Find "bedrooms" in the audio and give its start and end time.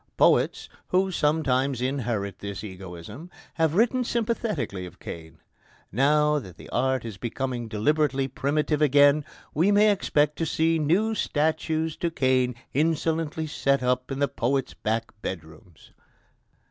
15.21-15.91